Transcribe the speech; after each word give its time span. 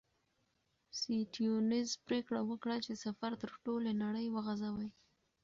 سټيونز 0.99 1.89
پرېکړه 2.07 2.39
وکړه 2.49 2.77
چې 2.85 2.93
سفر 3.03 3.31
تر 3.41 3.51
ټولې 3.63 3.91
نړۍ 4.03 4.27
وغځوي. 4.31 4.89